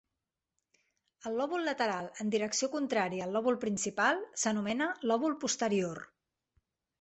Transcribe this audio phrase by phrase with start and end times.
[1.29, 6.03] El lòbul lateral en direcció contrària al lòbul principal s'anomena "lòbul posterior".